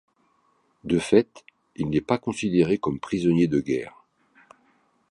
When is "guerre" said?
3.59-4.03